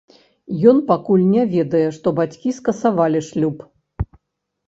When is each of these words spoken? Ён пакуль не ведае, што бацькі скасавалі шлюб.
Ён 0.69 0.77
пакуль 0.91 1.25
не 1.33 1.43
ведае, 1.51 1.83
што 1.97 2.07
бацькі 2.19 2.53
скасавалі 2.59 3.19
шлюб. 3.29 3.57